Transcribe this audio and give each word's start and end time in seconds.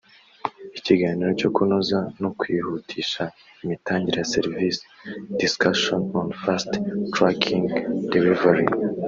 b) 0.71 0.73
Ikiganiro 0.79 1.31
cyo 1.39 1.49
kunoza 1.55 1.99
no 2.21 2.29
kwihutisha 2.39 3.23
imitangire 3.63 4.17
ya 4.21 4.29
serivisi 4.33 4.83
(Discussion 5.41 5.99
on 6.19 6.27
fast 6.41 6.71
tracking 7.13 7.65
delivery) 8.13 8.65